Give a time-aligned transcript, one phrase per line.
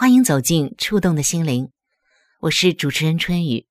[0.00, 1.72] 欢迎走进触动的心灵，
[2.40, 3.66] 我是主持人春雨。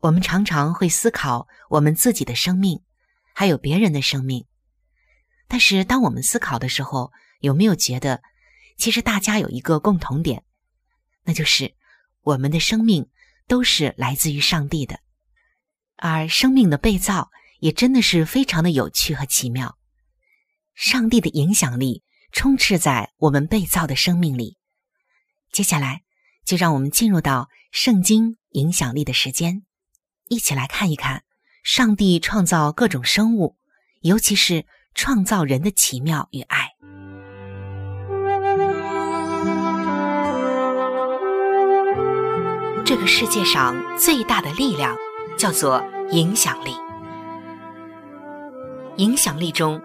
[0.00, 2.82] 我们常常会思考我们自己的生命，
[3.32, 4.44] 还有别人的生命。
[5.46, 8.22] 但是，当我们思考的时候，有没有觉得，
[8.76, 10.42] 其实大家有一个共同点，
[11.22, 11.76] 那就是
[12.22, 13.08] 我们的生命
[13.46, 14.98] 都是来自于上帝的，
[15.94, 19.78] 而生命的被造也真的是非常的有趣和奇妙。
[20.74, 22.02] 上帝的影响力。
[22.32, 24.58] 充斥在我们被造的生命里。
[25.54, 26.02] 接下来，
[26.44, 29.62] 就让我们进入到圣经影响力的时间，
[30.26, 31.22] 一起来看一看
[31.62, 33.56] 上帝创造各种生物，
[34.00, 34.66] 尤其是
[34.96, 36.70] 创造人的奇妙与爱。
[42.84, 44.96] 这个世界上最大的力量
[45.38, 46.74] 叫做影响力。
[48.96, 49.80] 影响力中。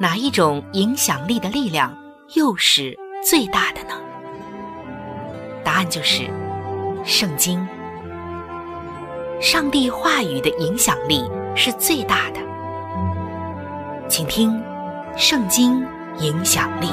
[0.00, 1.96] 哪一种影响力的力量
[2.34, 4.03] 又是最大的呢？
[5.64, 6.30] 答案就是
[7.04, 7.66] 圣经。
[9.40, 11.22] 上帝话语的影响力
[11.56, 12.40] 是最大的，
[14.08, 14.52] 请听
[15.18, 15.84] 《圣经
[16.20, 16.86] 影响力》。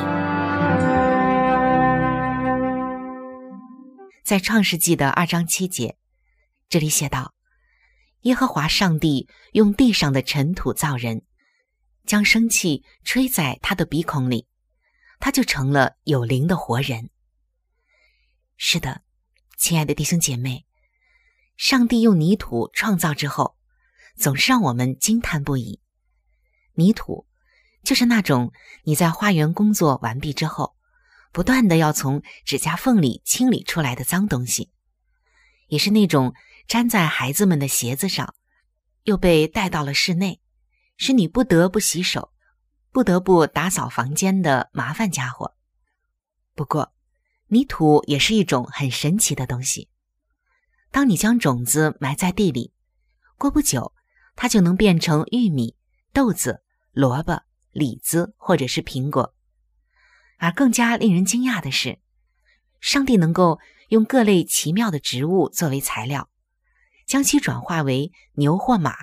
[4.23, 5.97] 在创世纪的二章七节，
[6.69, 7.33] 这里写道
[8.23, 11.21] ：“耶和华上帝用地上的尘土造人。”
[12.03, 14.47] 将生气吹在他的鼻孔里，
[15.19, 17.10] 他就成了有灵的活人。
[18.63, 19.01] 是的，
[19.57, 20.67] 亲爱的弟兄姐妹，
[21.57, 23.57] 上帝用泥土创造之后，
[24.15, 25.81] 总是让我们惊叹不已。
[26.75, 27.25] 泥土
[27.83, 30.75] 就是那种你在花园工作完毕之后，
[31.31, 34.71] 不断的要从指甲缝里清理出来的脏东西，
[35.65, 36.35] 也是那种
[36.67, 38.35] 粘在孩子们的鞋子上，
[39.05, 40.39] 又被带到了室内。
[40.97, 42.31] 使你不得不洗手，
[42.91, 45.55] 不得不打扫房间的麻烦家伙。
[46.53, 46.93] 不过，
[47.51, 49.89] 泥土也是一种很神奇的东西。
[50.89, 52.71] 当你将种子埋在地里，
[53.37, 53.93] 过不久，
[54.37, 55.75] 它就能变成玉米、
[56.13, 56.63] 豆子、
[56.93, 59.35] 萝卜、李子或者是苹果。
[60.37, 61.99] 而更加令人惊讶的是，
[62.79, 66.29] 上帝能够用各类奇妙的植物作为材料，
[67.05, 68.95] 将其转化为牛或马、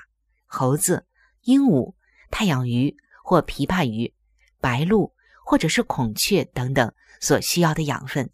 [0.46, 1.04] 猴子。
[1.42, 1.94] 鹦鹉、
[2.30, 4.14] 太阳鱼或琵琶鱼、
[4.60, 5.12] 白鹭
[5.44, 8.30] 或者是孔雀等等所需要的养分，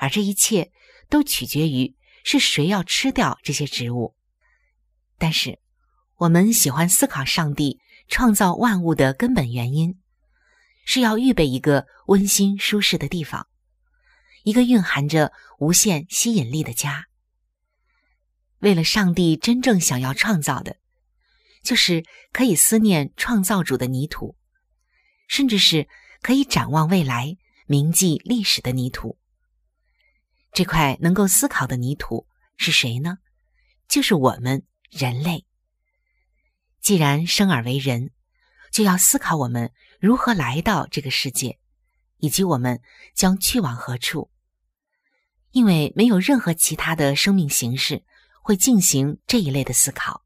[0.00, 0.72] 而这一切
[1.08, 1.94] 都取决于
[2.24, 4.16] 是谁要吃掉这些植物。
[5.18, 5.60] 但是，
[6.16, 7.78] 我们喜欢思考上帝
[8.08, 10.00] 创造万物的根本原因，
[10.84, 13.46] 是要预备一个温馨舒适的地方，
[14.42, 17.06] 一个蕴含着无限吸引力的家。
[18.60, 20.78] 为了上帝真正想要创造的。
[21.62, 24.34] 就是可以思念创造主的泥土，
[25.28, 25.86] 甚至是
[26.22, 27.36] 可以展望未来、
[27.66, 29.18] 铭记历史的泥土。
[30.52, 32.26] 这块能够思考的泥土
[32.56, 33.18] 是谁呢？
[33.88, 35.46] 就是我们人类。
[36.80, 38.10] 既然生而为人，
[38.72, 41.58] 就要思考我们如何来到这个世界，
[42.18, 42.80] 以及我们
[43.14, 44.30] 将去往何处。
[45.50, 48.04] 因为没有任何其他的生命形式
[48.42, 50.24] 会进行这一类的思考。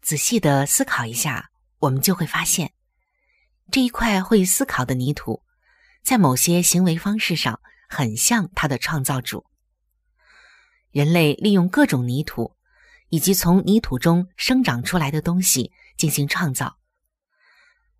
[0.00, 2.72] 仔细的思考一下，我们就会发现，
[3.70, 5.42] 这一块会思考的泥土，
[6.02, 7.60] 在某些行为方式上
[7.94, 9.44] 很像他的创造主。
[10.92, 12.56] 人类利用各种泥土，
[13.10, 16.78] 以及从泥土中生长出来的东西进行创造。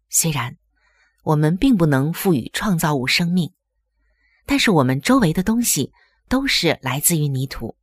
[0.08, 0.56] 虽然
[1.24, 3.52] 我们并不能赋予创造物生命，
[4.46, 5.92] 但是我们周围的东西
[6.26, 7.76] 都是来自于泥土。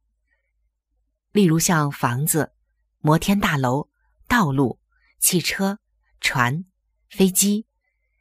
[1.32, 2.54] 例如像房子、
[3.02, 3.88] 摩天大楼、
[4.28, 4.80] 道路、
[5.20, 5.78] 汽车、
[6.22, 6.66] 船、
[7.08, 7.68] 飞机，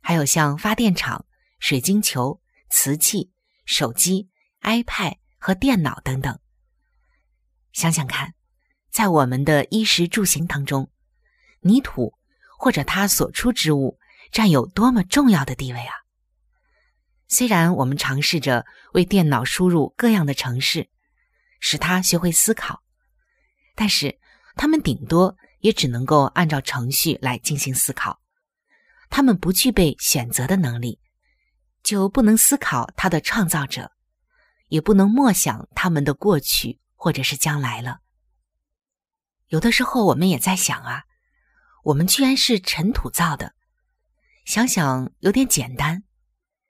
[0.03, 1.25] 还有像发电厂、
[1.59, 2.39] 水晶球、
[2.71, 3.33] 瓷器、
[3.69, 4.31] 手机、
[4.63, 6.41] iPad 和电脑等等。
[7.73, 8.33] 想想看，
[8.91, 10.91] 在我们的衣食住行当中，
[11.61, 12.15] 泥土
[12.59, 13.99] 或者它所出之物
[14.33, 15.95] 占有多么重要的地位啊！
[17.29, 20.89] 虽然我们尝试着为电脑输入各样的程式，
[21.61, 22.83] 使它学会思考，
[23.75, 24.19] 但是
[24.57, 28.19] 它们顶多也只能够按照程序来进行思考，
[29.11, 30.99] 它们不具备选择的能力，
[31.83, 33.93] 就不能思考它的创造者，
[34.69, 36.81] 也不能默想他们的过去。
[37.01, 38.01] 或者是将来了。
[39.47, 41.05] 有的时候我们也在想啊，
[41.85, 43.55] 我们居然是尘土造的，
[44.45, 46.03] 想想有点简单，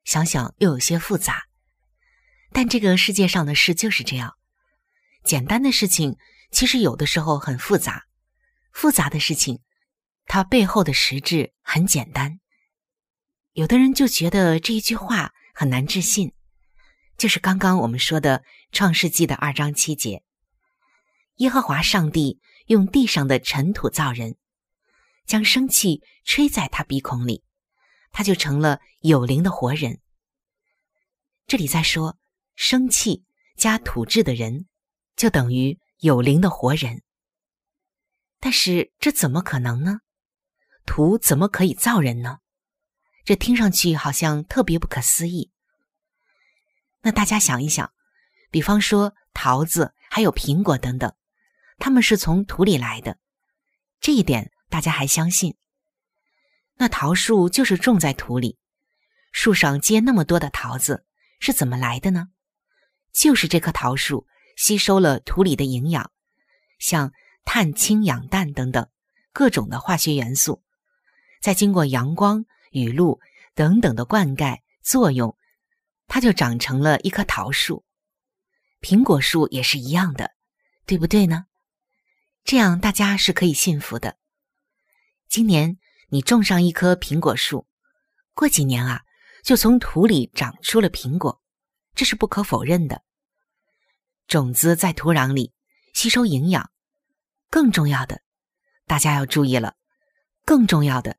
[0.05, 1.44] 想想又有些复杂。
[2.52, 4.37] 但这个世界上的事就是这样，
[5.25, 6.19] 简单的事情
[6.50, 8.04] 其实有的时候很复杂，
[8.70, 9.62] 复杂的事情
[10.26, 12.38] 它背后的实质很简单。
[13.58, 16.32] 有的人就觉得这一句话很难置信。
[17.16, 18.38] 就是刚刚我们说的
[18.70, 20.22] 《创世纪》的二章七节，
[21.38, 24.37] 耶和华上帝用地上的尘土造人，
[25.26, 27.43] 将生气吹在他鼻孔里，
[28.12, 29.99] 他就成了有灵的活人。
[31.49, 32.16] 这里在说
[32.54, 33.25] 生气
[33.56, 34.66] 加土质的人，
[35.16, 37.02] 就等于有灵的活人。
[38.38, 39.99] 但是这怎么可能呢？
[40.87, 42.38] 土怎么可以造人呢？
[43.28, 45.50] 这听上去好像特别不可思议。
[47.02, 47.92] 那大家想一想，
[48.50, 51.14] 比方说桃子、还有苹果等等，
[51.76, 53.19] 它们是从土里来的，
[54.00, 55.58] 这一点大家还相信。
[56.76, 58.56] 那桃树就是种在土里，
[59.30, 61.04] 树上结那么多的桃子
[61.38, 62.30] 是怎么来的呢？
[63.12, 64.26] 就是这棵桃树
[64.56, 66.10] 吸收了土里的营养，
[66.78, 67.12] 像
[67.44, 68.88] 碳、氢、氧、氮等等
[69.34, 70.62] 各种的化学元素，
[71.42, 73.20] 再经过阳光、雨露
[73.54, 75.36] 等等的灌溉作用。
[76.06, 77.84] 它就长成了一棵桃树，
[78.80, 80.32] 苹果树也是一样的，
[80.86, 81.44] 对不对呢？
[82.44, 84.16] 这样大家是可以信服的。
[85.28, 85.78] 今年
[86.08, 87.66] 你种上一棵苹果树，
[88.32, 89.02] 过几年啊，
[89.44, 91.42] 就从土里长出了苹果，
[91.94, 93.02] 这是不可否认的。
[94.26, 95.52] 种子在土壤里
[95.92, 96.70] 吸收营养，
[97.50, 98.22] 更重要的，
[98.86, 99.74] 大家要注意了，
[100.46, 101.18] 更重要的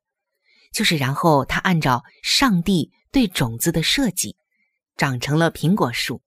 [0.72, 4.36] 就是，然后它按照上帝对种子的设计。
[4.96, 6.20] 长成了苹果树。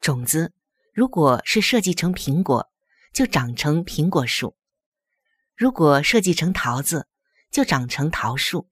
[0.00, 0.54] 种子
[0.94, 2.70] 如果是设计成苹果，
[3.12, 4.56] 就长成苹果树；
[5.54, 7.06] 如果设计成桃子，
[7.50, 8.68] 就长成桃树；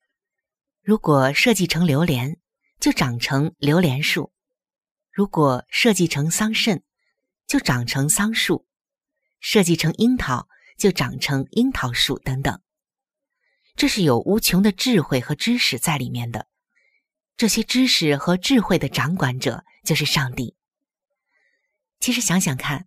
[0.82, 2.38] 如果设计成榴莲，
[2.80, 4.32] 就长成榴莲树；
[5.12, 6.80] 如果设计成桑葚，
[7.46, 8.64] 就长成桑树；
[9.40, 10.48] 设计成樱桃，
[10.78, 12.62] 就长成樱桃树等等。
[13.80, 16.46] 这是有无穷的智慧和知识在里面的。
[17.38, 20.54] 这些知识和智慧的掌管者就是上帝。
[21.98, 22.86] 其实想想看，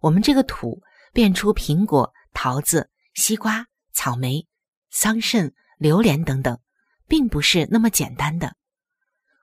[0.00, 0.80] 我们这个土
[1.12, 4.46] 变出苹果、桃子、西瓜、草莓、
[4.90, 6.60] 桑葚、榴莲等等，
[7.08, 8.54] 并不是那么简单的。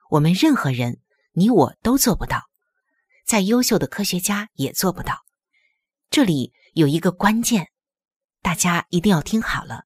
[0.08, 1.02] 我们任何人，
[1.34, 2.48] 你我都做不到，
[3.26, 5.26] 再优秀的科学家也做不到。
[6.08, 7.68] 这里有一个关键，
[8.40, 9.84] 大家一定要听好了，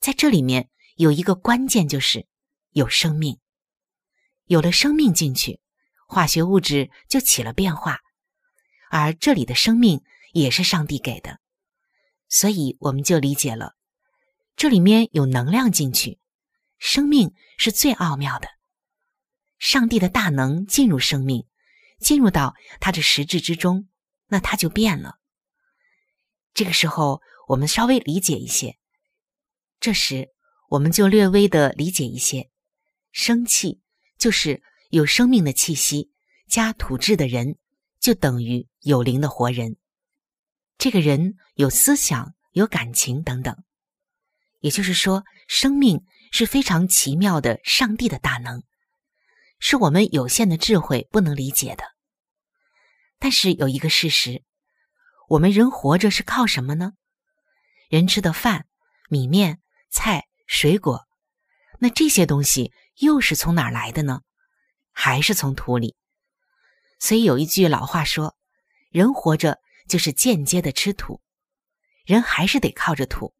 [0.00, 2.26] 在这里面有一个关键，就是
[2.70, 3.38] 有生命。
[4.46, 5.60] 有了生命进去，
[6.08, 8.00] 化学物质就起了变化，
[8.90, 10.02] 而这里的生命
[10.32, 11.38] 也是上帝给的，
[12.28, 13.76] 所以我们就理解了，
[14.56, 16.18] 这里面有能量进去，
[16.78, 18.48] 生命是最奥妙的。
[19.58, 21.46] 上帝的大能进入生命，
[22.00, 23.86] 进入到它的实质之中，
[24.28, 25.18] 那它就变了。
[26.54, 28.79] 这个时候，我们稍微理解一些，
[29.80, 30.28] 这时
[30.68, 32.50] 我们就略微的理解一些，
[33.10, 33.80] 生气。
[34.18, 36.10] 就是有生命的气息
[36.46, 37.56] 加土质的人，
[38.00, 39.78] 就等于有灵的活人。
[40.76, 43.56] 这个人有思想、有感情等等。
[44.58, 48.62] 也就是说，生命是非常奇妙的，上帝的大能，
[49.58, 51.82] 是我们有限的智慧不能理解的。
[53.18, 54.44] 但是有一个事实，
[55.30, 56.92] 我们人活着是靠什么呢？
[57.88, 58.66] 人吃的饭、
[59.08, 61.06] 米面、菜、水果，
[61.78, 62.72] 那这些东西。
[62.96, 64.20] 又是从哪儿来的呢？
[64.92, 65.96] 还是从土里？
[66.98, 68.36] 所以有一句老话说
[68.92, 71.22] ：“人活着就是间接的吃土，
[72.04, 73.34] 人还是得靠着土，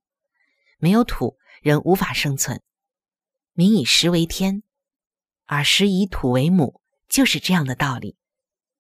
[0.78, 2.62] 没有土，人无法生存。
[3.52, 4.62] 民以食为天，
[5.44, 8.16] 而食以土为母，就是这样的道理。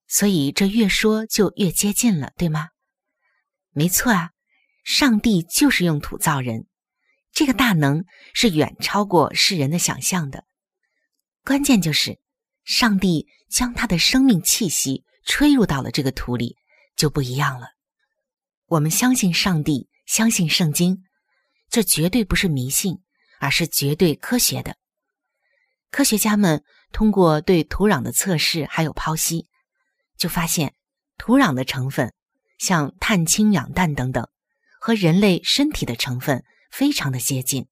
[0.08, 2.70] 所以这越说就越接近了，对吗？
[3.72, 4.30] 没错啊，
[4.82, 6.68] 上帝就是用土造人，
[7.32, 10.44] 这个大能是远超过世人的想象的。
[11.44, 12.18] 关键就是。”
[12.62, 16.56] 上帝将他的生命气息吹入到了这个土里，
[16.94, 17.70] 就不一样了。
[18.66, 21.02] 我们相信上帝，相信圣经，
[21.68, 23.00] 这绝对不是迷信，
[23.40, 24.76] 而是绝对科学的。
[25.90, 29.48] 科学家们通过对土壤的测试还有剖析，
[30.16, 30.74] 就发现
[31.16, 32.12] 土壤的成分，
[32.58, 34.28] 像碳、氢、氧、氮等等，
[34.80, 37.68] 和人类身体的成分非常的接近。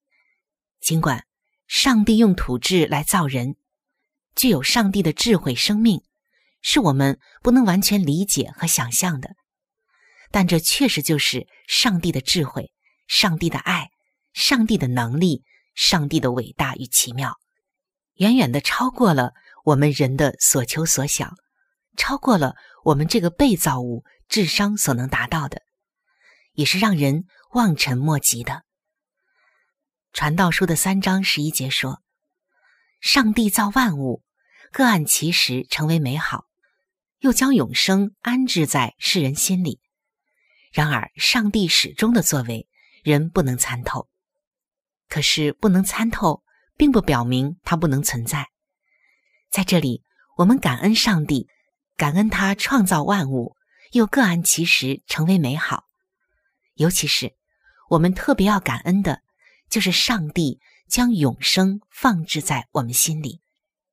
[0.81, 1.25] 尽管
[1.67, 3.57] 上帝用土质来造人。
[4.37, 6.01] 具有上帝的智慧，生命
[6.63, 9.31] 是我们不能完全理解和想象的，
[10.31, 12.71] 但这确实就是上帝的智慧、
[13.09, 13.89] 上帝的爱、
[14.33, 15.43] 上帝的能力、
[15.75, 17.37] 上帝的伟大与奇妙，
[18.15, 19.33] 远远的超过了
[19.65, 21.35] 我们人的所求所想，
[21.97, 25.63] 超过了我们这个被造物智商所能达到的，
[26.53, 27.25] 也是让人
[27.55, 28.63] 望尘莫及的。
[30.13, 32.03] 传道书的三章十一节说
[33.01, 34.23] ：“上帝造万物。”
[34.71, 36.45] 各按其时成为美好，
[37.21, 39.81] 又将永生安置在世人心里。
[40.73, 42.69] 然而，上帝始终的作为，
[43.03, 44.11] 人不能参透。
[45.09, 46.43] 可是，不能参透，
[46.77, 48.49] 并不表明它不能存在。
[49.51, 50.03] 在这里，
[50.37, 51.49] 我们感恩上帝，
[51.97, 53.57] 感恩他创造万物，
[53.93, 55.85] 又各按其时成为美好。
[56.75, 57.35] 尤其是，
[57.89, 59.23] 我们特别要感恩的，
[59.69, 63.41] 就是上帝将永生放置在我们心里。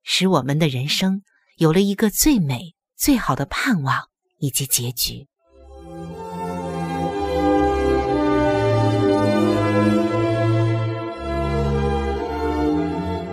[0.08, 1.22] 使我们的人生
[1.56, 5.26] 有了一个最美、最好的盼望以及结局。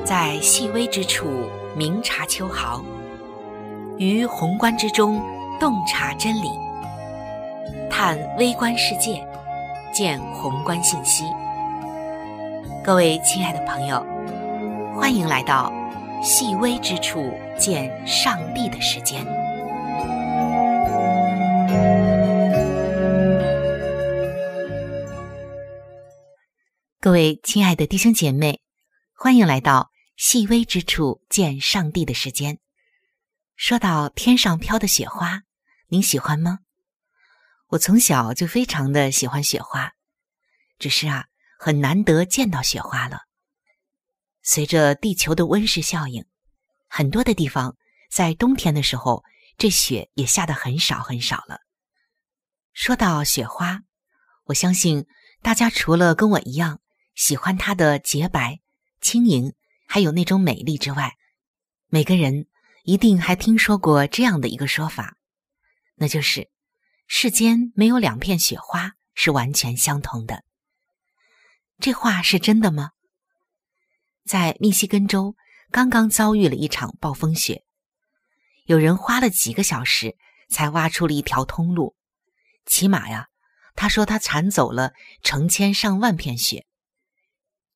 [0.03, 1.47] 在细微之处
[1.77, 2.83] 明察秋毫，
[3.97, 5.21] 于宏观之中
[5.59, 6.49] 洞察真理，
[7.89, 9.25] 探微观世界，
[9.93, 11.23] 见宏观信息。
[12.83, 14.05] 各位亲爱的朋友，
[14.93, 15.71] 欢迎来到。
[16.21, 19.25] 细微之处见上帝的时间。
[26.99, 28.61] 各位亲爱的弟兄姐妹，
[29.13, 32.59] 欢迎来到细微之处见上帝的时间。
[33.55, 35.43] 说到天上飘的雪花，
[35.87, 36.59] 您喜欢吗？
[37.67, 39.93] 我从小就非常的喜欢雪花，
[40.79, 41.25] 只是啊，
[41.63, 43.21] 很难得见到雪花了。
[44.41, 46.25] 随着地球的温室效应，
[46.89, 47.77] 很多的地方
[48.11, 49.23] 在冬天的时候，
[49.57, 51.61] 这雪也下的很少很少了。
[52.73, 53.79] 说到雪花，
[54.43, 55.05] 我相信
[55.41, 56.81] 大家除了跟我一样
[57.15, 58.59] 喜欢它的洁白、
[58.99, 59.53] 轻盈，
[59.87, 61.13] 还有那种美丽之外，
[61.87, 62.47] 每个人
[62.83, 65.15] 一定还听说过这样的一个说法，
[65.95, 66.49] 那就是
[67.07, 70.43] 世间没有两片雪花是完全相同的。
[71.83, 72.91] 这话是真的吗？
[74.23, 75.35] 在密西根州，
[75.69, 77.65] 刚刚遭遇了一场暴风雪，
[78.63, 80.15] 有人花了几个小时
[80.49, 81.93] 才挖出了一条通路。
[82.65, 83.27] 起码呀，
[83.75, 86.65] 他说他铲走了成千上万片雪。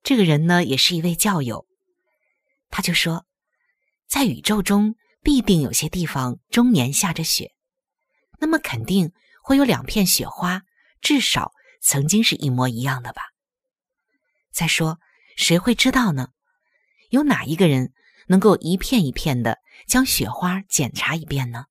[0.03, 1.67] 这个人呢，也是一位教友，
[2.69, 3.25] 他就说，
[4.07, 7.51] 在宇宙中必定有些地方终年下着雪，
[8.39, 9.11] 那么肯定
[9.43, 10.61] 会有两片雪花，
[11.01, 13.21] 至少曾经是一模一样的吧。
[14.57, 14.99] 再说，
[15.35, 16.29] 谁会知道呢？
[17.11, 17.93] 有哪一个人
[18.25, 21.65] 能够一片一片的将雪花检查一遍呢？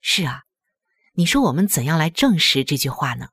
[0.00, 0.44] 是啊，
[1.12, 3.28] 你说我们怎样来证实这句话呢？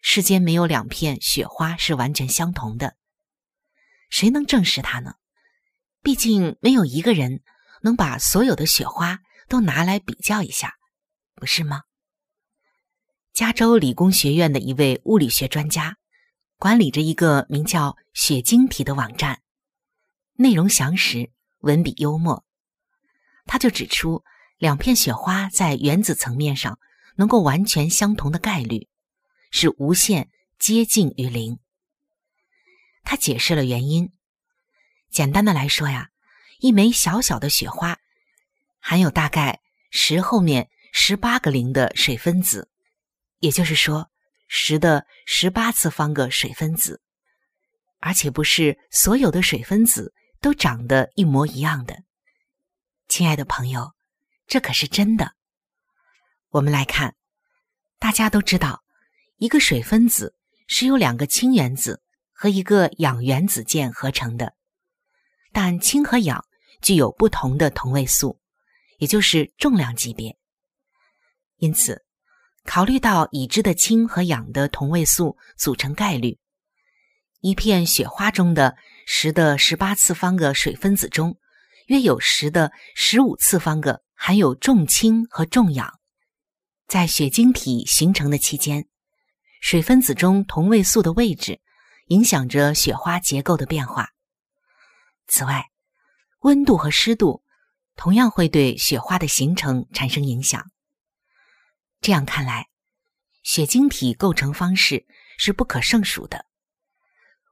[0.00, 2.96] 世间没有两片雪花是完全相同的，
[4.08, 5.16] 谁能证实它呢？
[6.00, 7.42] 毕竟没有一个人
[7.82, 10.76] 能把所有的雪花都拿来比较一下，
[11.34, 11.82] 不是吗？
[13.34, 15.98] 加州理工学院的一位物理学专家
[16.58, 19.42] 管理着一个名叫“雪晶体”的网站。
[20.34, 22.44] 内容详实，文笔幽默，
[23.44, 24.24] 他就指出
[24.58, 26.78] 两片雪花在原子层面上
[27.16, 28.88] 能够完全相同的概率
[29.50, 31.58] 是无限接近于零。
[33.02, 34.12] 他解释了原因，
[35.10, 36.10] 简单的来说呀，
[36.58, 37.98] 一枚小小的雪花
[38.78, 39.60] 含有大概
[39.90, 42.70] 十后面十八个零的水分子，
[43.40, 44.10] 也就是说
[44.46, 47.00] 十的十八次方个水分子，
[48.00, 50.12] 而且不是所有的水分子。
[50.42, 52.04] 都长得一模一样的，
[53.08, 53.94] 亲爱的朋友，
[54.46, 55.32] 这可是真的。
[56.50, 57.16] 我们来看，
[57.98, 58.84] 大家都知道，
[59.38, 60.36] 一个水分子
[60.68, 62.00] 是由两个氢原子
[62.32, 64.54] 和一个氧原子键合成的，
[65.52, 66.44] 但氢和氧
[66.80, 68.38] 具有不同的同位素，
[68.98, 70.38] 也就是重量级别。
[71.56, 72.05] 因此，
[72.66, 76.38] 考虑到已知的氢和氧的同位素组成概率，
[77.40, 81.38] 一片雪花中的十的十八次方个水分子中，
[81.86, 85.98] 约有十的十五次方个含有重氢和重氧。
[86.86, 88.86] 在雪晶体形成的期间，
[89.60, 91.60] 水分子中同位素的位置
[92.08, 94.10] 影响着雪花结构的变化。
[95.28, 95.64] 此外，
[96.40, 97.42] 温度和湿度
[97.96, 100.64] 同样会对雪花的形成产生影响。
[102.00, 102.68] 这样看来，
[103.42, 105.06] 雪晶体构成方式
[105.38, 106.46] 是不可胜数的。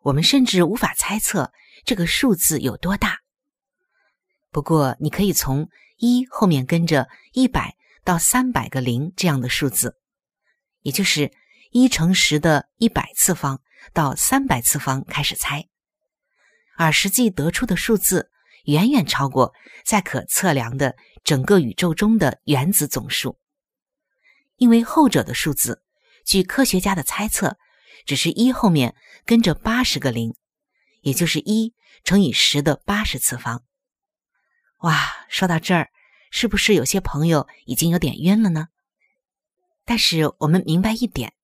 [0.02, 1.52] 我们甚至无法猜测
[1.84, 3.20] 这个数字有多大。
[4.50, 7.74] 不过，你可以从一后面跟着一百
[8.04, 9.96] 到三百个零这样的数字，
[10.82, 11.32] 也就是
[11.72, 13.60] 一乘十的一百次方
[13.92, 15.66] 到三百次方开始猜，
[16.76, 18.30] 而实际得出的数字
[18.64, 19.52] 远远超过
[19.84, 23.38] 在可测量的整个宇宙中的原子总数。
[24.56, 25.82] 因为后者的数字，
[26.24, 27.58] 据科学家的猜测，
[28.06, 28.94] 只是一后面
[29.26, 30.34] 跟着八十个零，
[31.02, 33.64] 也就是一乘以十的八十次方。
[34.78, 35.90] 哇，说到这儿，
[36.30, 38.68] 是不是有些朋友已经有点晕了呢？
[39.84, 41.34] 但是我们明白一点，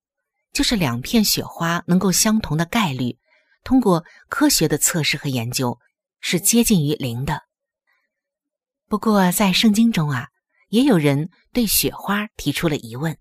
[0.53, 3.19] 就是两片雪花能够相同的概率，
[3.65, 5.79] 通过科学的测试和研究，
[6.21, 7.43] 是接近于零的。
[8.89, 10.30] 不过在圣经中啊。
[10.71, 13.19] 也有人对雪花提出了疑问。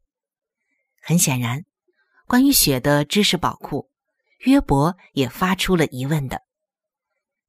[1.01, 1.65] 很显然，
[2.27, 3.89] 关于雪的知识宝库，
[4.45, 6.43] 约伯也发出了疑问的。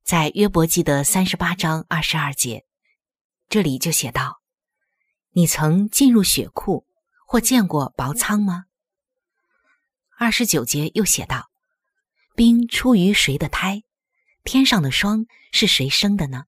[0.02, 2.64] 在约伯记的三十八章二十二节，
[3.50, 4.40] 这里就写道
[5.32, 6.86] ：“你曾进入雪库
[7.26, 8.64] 或见过薄仓吗？”
[10.18, 11.50] 二十九节又写道
[12.34, 13.82] ：“冰出于谁的胎？
[14.44, 16.44] 天上的霜是谁生的呢？”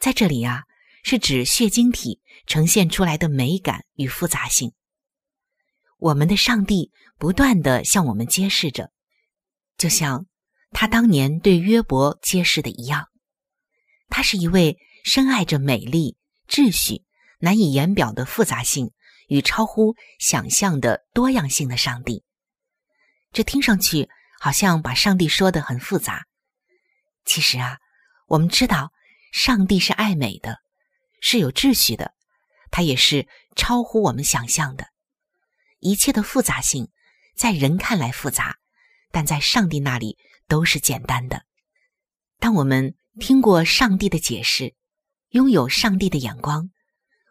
[0.00, 0.64] 在这里啊。
[1.02, 4.72] 是指血晶体呈现出来的美感与复杂性。
[5.98, 8.90] 我们的上帝不断的向我们揭示着，
[9.76, 10.26] 就像
[10.70, 13.08] 他当年对约伯揭示的一样，
[14.08, 16.16] 他是一位深爱着美丽、
[16.48, 17.04] 秩序、
[17.38, 18.92] 难以言表的复杂性
[19.28, 22.24] 与超乎想象的多样性的上帝。
[23.32, 24.08] 这听上去
[24.40, 26.24] 好像把上帝说的很复杂，
[27.24, 27.78] 其实啊，
[28.26, 28.90] 我们知道
[29.32, 30.60] 上帝是爱美的。
[31.20, 32.14] 是有秩序的，
[32.70, 34.88] 它也是超乎我们想象的。
[35.78, 36.90] 一切的复杂性，
[37.36, 38.58] 在人看来复杂，
[39.10, 41.44] 但在上帝那里都是简单的。
[42.38, 44.74] 当我们听过上帝的解释，
[45.30, 46.70] 拥有上帝的眼光，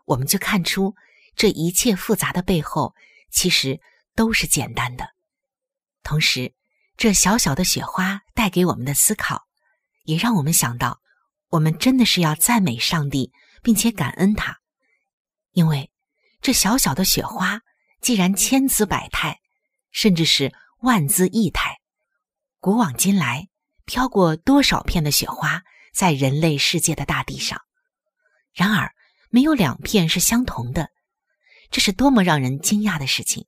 [0.05, 0.95] 我们就看出
[1.35, 2.95] 这一切复杂的背后，
[3.31, 3.81] 其实
[4.15, 5.09] 都是简单的。
[6.03, 6.53] 同时，
[6.97, 9.47] 这小小的雪花带给我们的思考，
[10.03, 11.01] 也让我们想到，
[11.49, 13.31] 我们真的是要赞美上帝。
[13.61, 14.59] 并且感恩它，
[15.51, 15.91] 因为
[16.41, 17.61] 这小小的雪花，
[18.01, 19.39] 既然千姿百态，
[19.91, 21.81] 甚至是万姿异态，
[22.59, 23.49] 古往今来
[23.85, 27.61] 飘过多少片的雪花在人类世界的大地上，
[28.53, 28.93] 然而
[29.29, 30.91] 没有两片是相同的，
[31.69, 33.47] 这是多么让人惊讶的事情！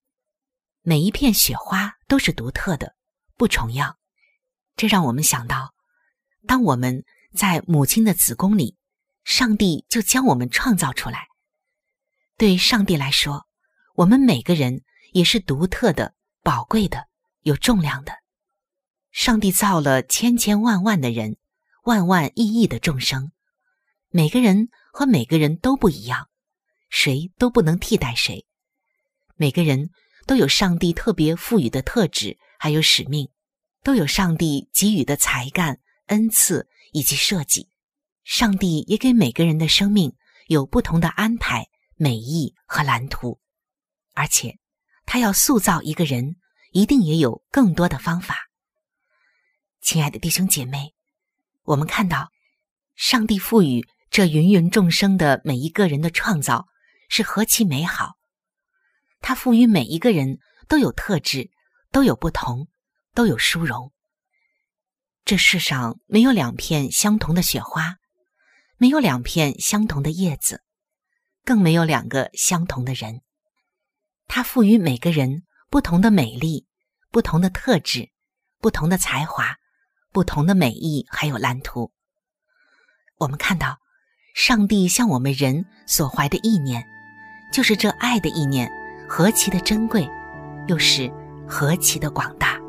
[0.82, 2.96] 每一片雪花都是独特的，
[3.38, 3.98] 不重样，
[4.76, 5.74] 这让我们想到，
[6.46, 8.78] 当我们在母亲的子宫里。
[9.24, 11.28] 上帝就将我们创造出来。
[12.38, 13.48] 对上帝来说，
[13.96, 17.08] 我们每个人也是独特的、宝贵的、
[17.42, 18.14] 有重量的。
[19.12, 21.38] 上帝造了千千万万的人，
[21.84, 23.32] 万万亿亿的众生，
[24.10, 26.30] 每个人和每个人都不一样，
[26.90, 28.46] 谁都不能替代谁。
[29.36, 29.90] 每个人
[30.26, 33.30] 都有上帝特别赋予的特质，还有使命，
[33.84, 37.71] 都有上帝给予的才干、恩赐以及设计。
[38.24, 40.16] 上帝也给每个人的生命
[40.48, 43.40] 有不同的安排、美意和蓝图，
[44.14, 44.60] 而且
[45.06, 46.36] 他要塑造一个人，
[46.72, 48.50] 一定也有更多的方法。
[49.82, 50.94] 亲爱的弟兄姐妹，
[51.64, 52.32] 我们看到
[52.96, 56.68] 上帝赋予这芸芸众生的每一个人的创造
[57.10, 58.18] 是何其美好！
[59.20, 61.50] 他赋予每一个人都有特质，
[61.92, 62.68] 都有不同，
[63.14, 63.92] 都有殊荣。
[65.26, 67.98] 这世上没有两片相同的雪花。
[68.82, 70.64] 没有两片相同的叶子，
[71.46, 73.22] 更没有两个相同的人。
[74.28, 76.66] 他赋予每个人不同的美丽、
[77.12, 78.10] 不同的特质、
[78.60, 79.58] 不同的才华、
[80.12, 81.92] 不同的美意，还有蓝图。
[83.20, 83.78] 我们看到，
[84.34, 86.84] 上帝向我们人所怀的意念，
[87.54, 88.68] 就是这爱的意念，
[89.08, 90.10] 何其的珍贵，
[90.68, 91.08] 又是
[91.48, 92.60] 何其的广大。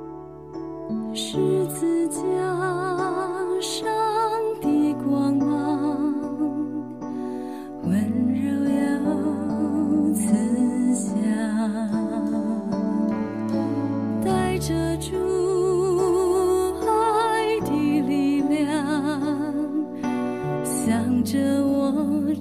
[1.15, 2.23] 十字架
[3.63, 4.02] 上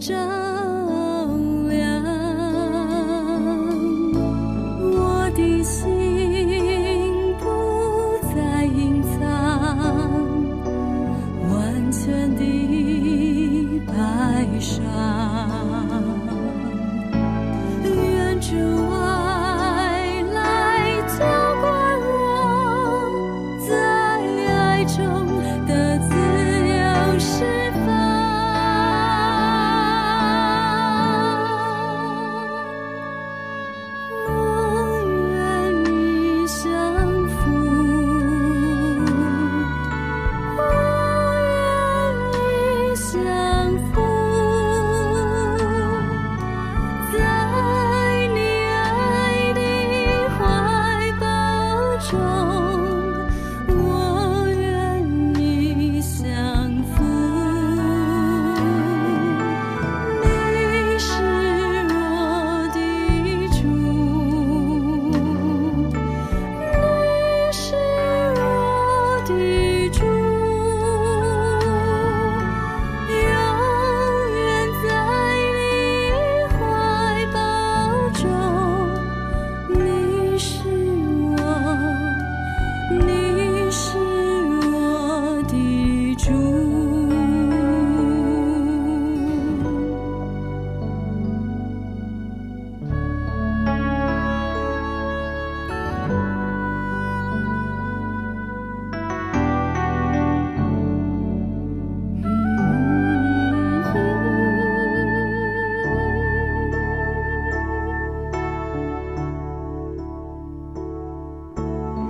[0.02, 0.31] 这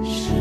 [0.03, 0.40] 是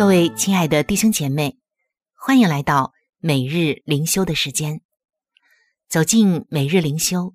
[0.00, 1.58] 各位亲爱的弟兄姐妹，
[2.14, 4.80] 欢迎来到每日灵修的时间。
[5.90, 7.34] 走进每日灵修，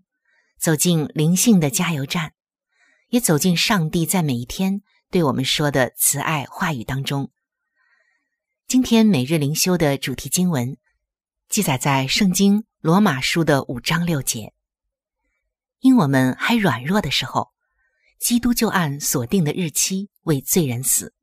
[0.57, 2.33] 走进灵性的加油站，
[3.09, 7.29] 也走进上帝在每一天对我们说的慈爱话语当中。
[8.67, 10.75] 今天每日灵修的主题经文
[11.47, 14.53] 记载在圣经罗马书的五章六节。
[15.81, 17.51] 因我们还软弱的时候，
[18.17, 21.13] 基督就按所定的日期为罪人死。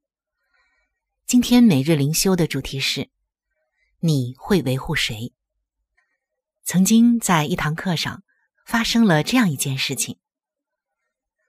[1.32, 3.08] 今天每日灵修的主题是：
[4.00, 5.32] 你会维护谁？
[6.62, 8.22] 曾经在一堂课上
[8.66, 10.18] 发生了这样一件事情。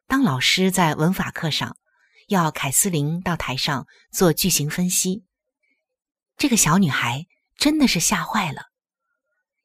[0.08, 1.76] 当老师在文法课上
[2.30, 5.26] 要凯斯琳到台上做句型分析，
[6.38, 8.68] 这个小女孩真的是吓坏了，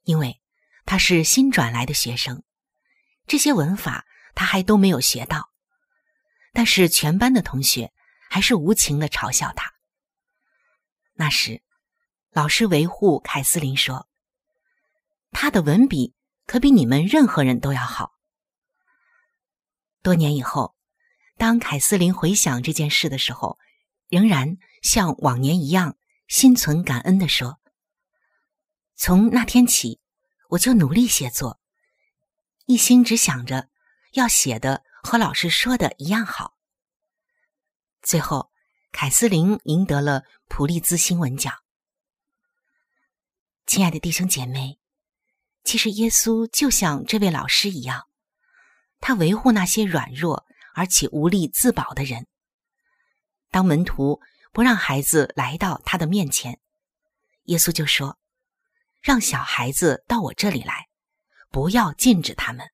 [0.02, 0.40] 因为
[0.84, 2.42] 她是新转来的学生，
[3.28, 4.04] 这些文法
[4.34, 5.52] 她还都没有学到，
[6.52, 7.92] 但是全班的同学
[8.28, 9.74] 还是无情的嘲笑她。
[11.20, 11.62] 那时，
[12.30, 14.08] 老师维护凯斯琳说。
[15.32, 16.14] 他的文笔
[16.46, 18.12] 可比你们任何人都要好。
[20.00, 20.76] 多年以后，
[21.36, 23.58] 当凯瑟琳回想这件事的时候，
[24.06, 25.96] 仍然像往年一样
[26.28, 27.58] 心存感恩地说
[28.94, 30.00] ：“从那天起，
[30.50, 31.58] 我就努力写作，
[32.66, 33.68] 一心只想着
[34.12, 36.56] 要写的和老师说的一样好。”
[38.02, 38.52] 最后，
[38.90, 41.54] 凯瑟琳赢得了普利兹新闻奖。
[43.66, 44.78] 亲爱的弟兄姐妹。
[45.64, 48.08] 其实，耶稣就像这位老师一样，
[49.00, 52.26] 他维护那些软弱而且无力自保的人。
[53.50, 54.20] 当门徒
[54.52, 56.58] 不让孩子来到他的面前，
[57.44, 58.18] 耶稣就说
[59.02, 60.88] ：“让小孩子到我这里来，
[61.50, 62.70] 不要禁止他们。”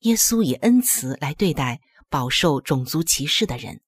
[0.00, 3.80] 耶稣以恩慈来对待饱受种族歧视的人，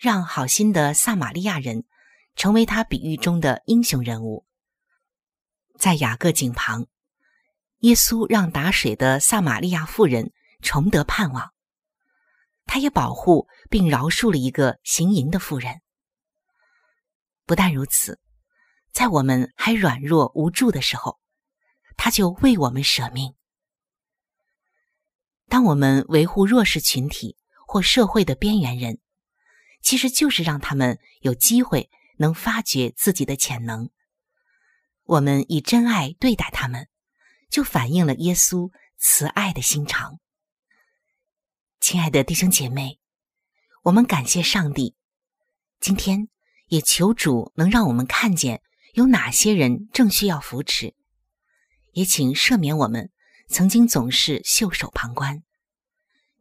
[0.00, 1.84] 让好心的撒玛利亚人
[2.34, 4.46] 成为他比喻中的英雄人物。
[5.78, 6.86] 在雅各井旁，
[7.80, 10.32] 耶稣让打水的撒玛利亚妇人
[10.62, 11.52] 重得盼望。
[12.64, 15.82] 他也保护并饶恕了一个行淫的妇人。
[17.44, 18.18] 不但如此，
[18.92, 21.20] 在我们还软弱无助的时候，
[21.98, 23.34] 他就为我们舍命。
[25.50, 27.36] 当我们维护弱势群体
[27.66, 28.98] 或社会的边缘人，
[29.80, 33.90] 其实就是让他们有机会能发掘自己的潜能。
[35.04, 36.88] 我们以真爱对待他们，
[37.50, 40.20] 就反映了耶稣慈爱的心肠。
[41.80, 43.00] 亲爱的弟兄姐妹，
[43.84, 44.94] 我们感谢上帝，
[45.80, 46.28] 今天
[46.68, 48.62] 也求主能让我们看见
[48.94, 50.94] 有哪些人正需要扶持，
[51.92, 53.10] 也请赦免我们。
[53.48, 55.42] 曾经总是袖手旁观，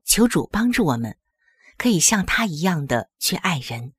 [0.05, 1.17] 求主帮助我们，
[1.79, 3.93] 可以像他一样的去爱人。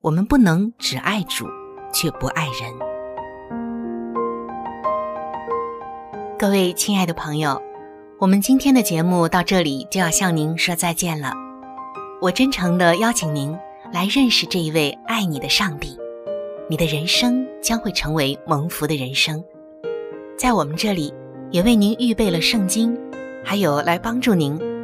[0.00, 1.44] 我们不能只爱主，
[1.92, 2.72] 却不爱人。
[6.38, 7.60] 各位亲爱的朋友，
[8.20, 11.34] 我们今天的节目到这里就要向您说再见了。
[12.22, 13.58] 我真诚的邀请您
[13.92, 15.98] 来认识这一位爱你的上帝，
[16.70, 19.44] 你的人生将会成为蒙福的人生。
[20.38, 21.12] 在我们这里。
[21.50, 22.94] 也为您预备了圣经，
[23.42, 24.60] 还有来帮助您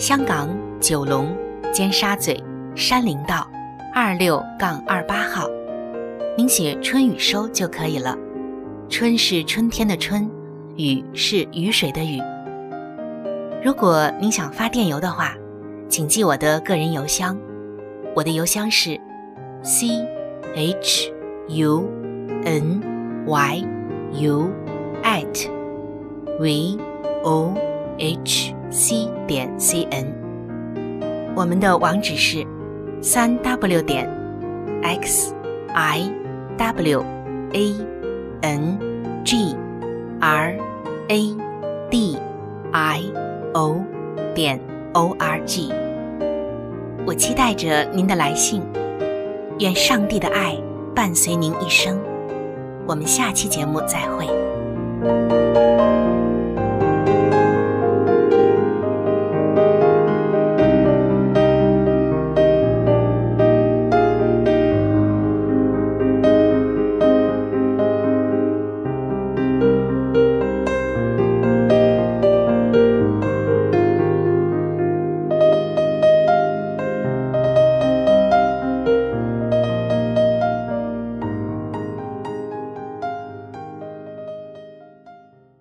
[0.00, 0.48] 香港
[0.80, 1.36] 九龙
[1.70, 2.34] 尖沙咀
[2.74, 3.46] 山林道
[3.94, 5.46] 二六杠二八号，
[6.38, 8.16] 您写“春雨收”就可以了。
[8.88, 10.26] 春是春天的春，
[10.74, 12.18] 雨是雨水的雨。
[13.62, 15.34] 如果您想发电邮的话，
[15.86, 17.36] 请记我的个人邮箱，
[18.16, 18.98] 我的邮箱是
[19.62, 20.02] c
[20.54, 21.12] h
[21.48, 21.84] u
[22.46, 22.80] n
[23.26, 23.62] y
[24.14, 24.50] u。
[25.02, 25.46] at
[26.38, 26.78] v
[27.22, 27.54] o
[27.98, 30.06] h c 点 c n，
[31.34, 32.46] 我们的网址是
[33.02, 34.08] 三 w 点
[34.82, 35.34] x
[35.74, 36.08] i
[36.56, 37.04] w
[37.52, 37.74] a
[38.42, 38.78] n
[39.24, 39.56] g
[40.20, 40.56] r
[41.08, 41.36] a
[41.90, 42.16] d
[42.70, 43.02] i
[43.54, 43.82] o
[44.34, 44.60] 点
[44.92, 45.72] o r g。
[47.04, 48.62] 我期待着您的来信，
[49.58, 50.56] 愿上帝的爱
[50.94, 51.98] 伴随您一生。
[52.86, 54.28] 我们下期节目再会。